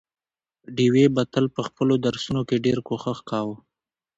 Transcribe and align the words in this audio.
ډېوې 0.75 1.05
به 1.15 1.23
تل 1.33 1.45
په 1.55 1.61
خپلو 1.67 1.93
درسونو 2.05 2.41
کې 2.47 2.63
ډېر 2.65 2.79
کوښښ 2.87 3.19
کاوه، 3.29 3.55